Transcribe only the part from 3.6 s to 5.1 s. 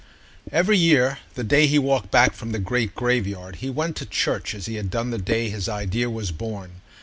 went to church as he had